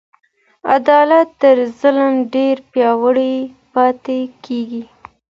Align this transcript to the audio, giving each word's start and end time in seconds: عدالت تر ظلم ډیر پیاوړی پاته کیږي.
عدالت 0.75 1.27
تر 1.41 1.57
ظلم 1.79 2.13
ډیر 2.33 2.55
پیاوړی 2.71 3.33
پاته 3.73 4.17
کیږي. 4.45 4.83